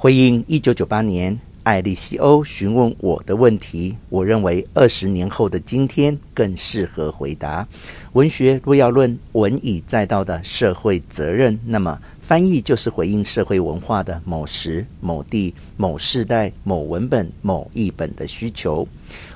[0.00, 7.66] 回应一九九八年艾利西欧询问我的问题，我认为二十年后的今天更适合回答。
[8.12, 18.86] 文学若要论文以载道的社会责任，那么翻译就是回应社会文化的某时、某地、某世代、某文本、某译本的需求。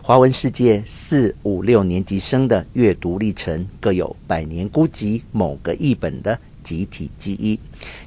[0.01, 6.39] 华文世界四五六年级生的阅读历程，各有百年孤寂某个译本的。
[6.63, 7.59] 集体记忆。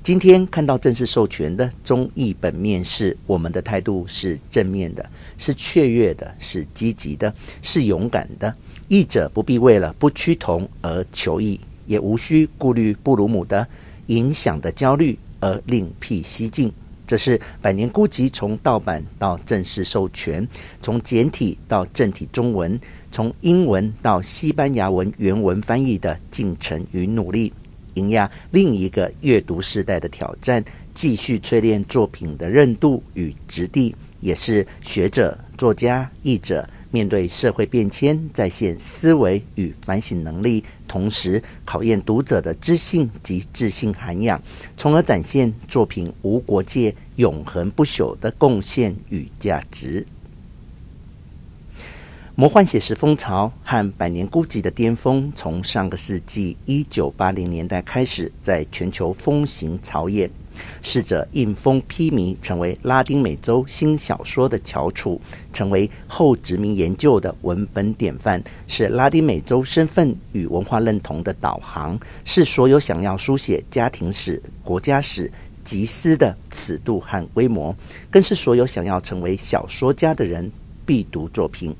[0.04, 8.54] 今天看到正式授权的中译本面世，我们的态度是正面的，是雀跃的，是积极的，是勇敢的。
[8.88, 13.68] 译者不必为了不趋同而求异，也无需顾虑布鲁姆的
[14.08, 16.72] 影响的焦虑而另辟蹊径。
[17.08, 20.48] 这是《百年孤寂》从盗版到正式授权，
[20.82, 22.80] 从简体到正体中文，
[23.12, 27.54] 从英文到西班牙文原文翻译的进程与努力。
[27.96, 30.64] 迎压另一个阅读时代的挑战，
[30.94, 44.42] 继续淬炼作品的韧度与质地，也是学者、作家、译者面对社会变迁再现思维与反省能力，同时考验读者的知性及智性涵养，
[44.78, 50.06] 从而展现作品无国界、永恒不朽的贡献与价值。
[52.38, 60.30] 魔幻写实风潮和百年孤寂的巅峰，从上个世纪一九八零年代开始，在全球风行草野，
[60.82, 65.20] 试着印风披靡，成为拉丁美洲新小说的翘楚，
[65.54, 75.32] 成为后殖民研究的文本典范，是拉丁美洲身份与文化认同的导航，是所有想要书写家庭史、国家史、
[75.64, 77.74] 集思的尺度和规模，
[78.12, 80.52] 更是所有想要成为小说家的人
[80.86, 81.74] 必读作品。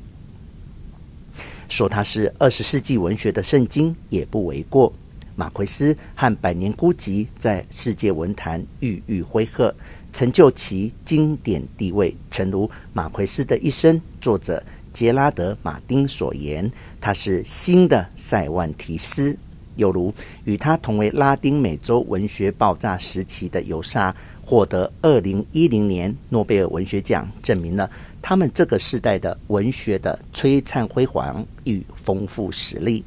[1.70, 4.92] 说它是二十世纪文学的圣经也不为过。
[5.36, 9.76] 马奎斯和《百年孤寂》在世界文坛郁郁挥赫，
[10.14, 12.16] 成就其经典地位。
[12.32, 14.64] 诚如马奎斯的一生，作者
[14.94, 19.38] 杰拉德·马丁所言，他是新的塞万提斯。
[19.76, 20.14] 有如
[20.44, 24.16] 与他同为拉丁美洲文学爆炸时期的尤萨。
[24.48, 27.90] 获得二零一零年诺贝尔文学奖，证明了
[28.22, 33.04] 他们这个时代的文学的璀璨辉煌与丰富实力。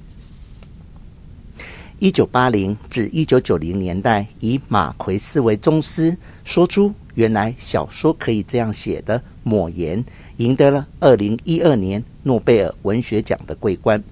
[2.00, 10.04] 一九八零至一九九零年代，以马奎斯为宗师，说出“原来小说可以这样写”的抹言，
[10.38, 14.02] 赢得了二零一二年诺贝尔文学奖的桂冠。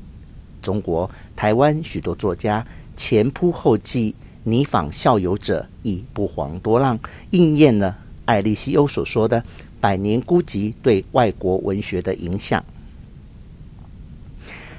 [0.63, 2.67] 中国台湾许多作家
[2.97, 4.15] 前仆后继。
[4.49, 6.97] 拟仿效尤者亦不遑多让，
[7.31, 9.43] 应验了艾利西欧所说的
[9.83, 12.65] “百年孤寂”对外国文学的影响。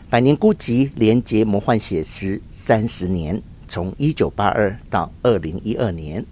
[0.10, 6.26] 百年孤寂连接魔幻写实三十年，从一九八二到二零一二年，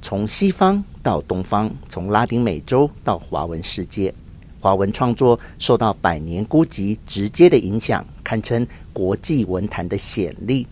[0.00, 4.14] 从西方到东方，从拉丁美洲到华文世界，
[4.60, 10.66] 华文创作受到百年孤寂直接的影响，堪称国际文坛的显例。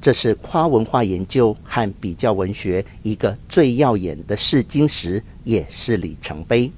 [0.00, 6.70] 这是跨文化研究和比较文学一个最耀眼的试金石，也是里程碑。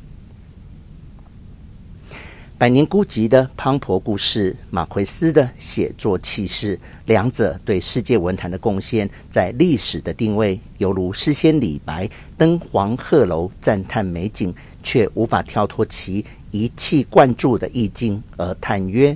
[2.57, 12.09] 百年孤寂的磅礴故事，马奎斯的写作气势，两者对世界文坛的贡献，在历史的定位，犹如诗仙李白
[12.39, 19.15] 登黄鹤楼赞叹美景，却无法跳脱其一气贯注的意境而叹曰：“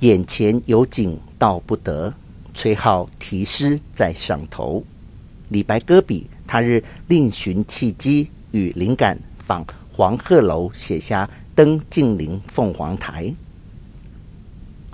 [0.00, 2.12] 眼前有景道不得。”
[2.52, 4.82] 崔颢题诗在上头，
[5.50, 13.32] 李白歌笔，他日另寻契机与灵感，访黄鹤楼，写下登金陵凤凰台。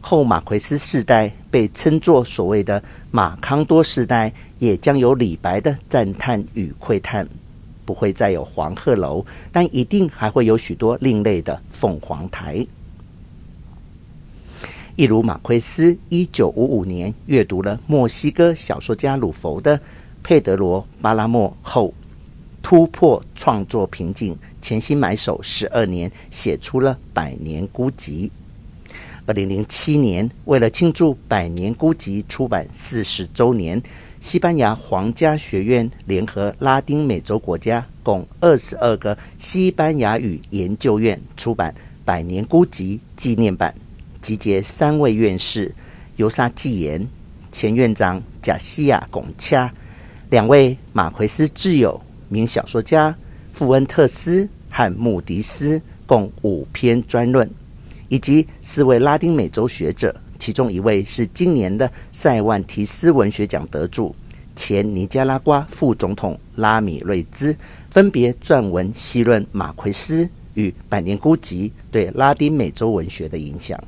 [0.02, 2.80] 后马奎斯世代被称作所谓的
[3.10, 7.26] 马康多世代，也将有李白的赞叹与喟叹，
[7.86, 12.64] 不会再有黄鹤楼，但一定还会有许多另类的凤凰台。
[14.96, 19.76] 一如马奎斯，一九五五年阅读了墨西哥小说家鲁弗的
[20.22, 21.92] 《佩德罗·巴拉莫》后，
[22.62, 28.10] 突破创作瓶颈，潜心埋首十二年，写出了《百年孤寂》。
[29.26, 33.82] 二零零七年，为了庆祝《百年孤寂》出版四十周年，
[34.18, 41.70] 西班牙皇家学院联合拉丁美洲国家共二十二个西班牙语研究院出版
[42.02, 43.74] 《百年孤寂》纪念版。
[44.26, 45.72] 集结三位院士
[46.16, 47.06] 尤萨季言、
[47.52, 49.72] 前院长贾西亚拱恰、
[50.30, 53.16] 两位马奎斯挚友名小说家
[53.52, 57.48] 富恩特斯和穆迪斯共五篇专论，
[58.08, 64.12] 以及四位拉丁美洲学者，其中一位是今年的塞万提斯文学奖得主
[64.56, 67.56] 前尼加拉瓜副总统拉米瑞兹
[67.92, 73.80] 分别撰文细论马奎斯与《百年孤寂》对拉丁美洲文学的影响。